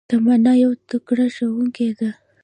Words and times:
تمنا 0.09 0.53
يو 0.63 0.71
تکړه 0.89 1.27
ښوونکي 1.35 1.89
ده 1.99 2.09